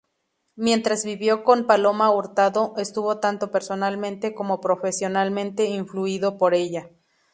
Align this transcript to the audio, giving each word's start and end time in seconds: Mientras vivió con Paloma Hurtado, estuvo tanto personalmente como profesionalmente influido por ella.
Mientras 0.55 1.05
vivió 1.05 1.43
con 1.43 1.67
Paloma 1.67 2.09
Hurtado, 2.09 2.73
estuvo 2.77 3.19
tanto 3.19 3.51
personalmente 3.51 4.33
como 4.33 4.59
profesionalmente 4.59 5.65
influido 5.65 6.39
por 6.39 6.55
ella. 6.55 6.89